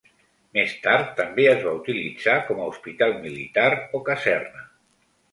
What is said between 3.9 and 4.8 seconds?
o caserna.